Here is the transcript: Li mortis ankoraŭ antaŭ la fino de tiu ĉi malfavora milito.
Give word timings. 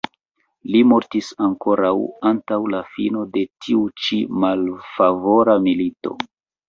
Li 0.75 0.79
mortis 0.91 1.27
ankoraŭ 1.47 1.91
antaŭ 2.31 2.59
la 2.75 2.79
fino 2.95 3.25
de 3.37 3.45
tiu 3.67 3.85
ĉi 4.07 4.21
malfavora 4.45 5.57
milito. 5.69 6.17